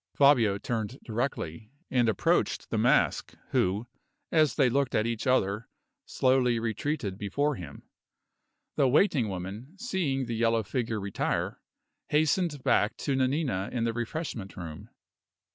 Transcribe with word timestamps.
Fabio 0.15 0.57
turned 0.57 0.99
directly, 1.03 1.69
and 1.91 2.09
approached 2.09 2.71
the 2.71 2.77
Mask, 2.79 3.35
who, 3.51 3.85
as 4.31 4.55
they 4.55 4.67
looked 4.67 4.95
at 4.95 5.05
each 5.05 5.27
other, 5.27 5.69
slowly 6.07 6.57
retreated 6.57 7.19
before 7.19 7.53
him. 7.53 7.83
The 8.77 8.87
waiting 8.87 9.29
woman, 9.29 9.77
seeing 9.77 10.25
the 10.25 10.33
yellow 10.35 10.63
figure 10.63 10.99
retire, 10.99 11.61
hastened 12.09 12.63
back 12.63 12.97
to 12.97 13.15
Nanina 13.15 13.69
in 13.71 13.83
the 13.83 13.93
refreshment 13.93 14.57
room. 14.57 14.89